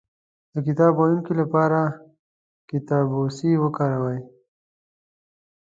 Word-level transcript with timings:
د 0.53 0.55
کتاب 0.67 0.93
ويونکي 1.01 1.33
لپاره 1.41 1.79
کتابڅوبی 2.69 3.51
وکاروئ 3.63 4.19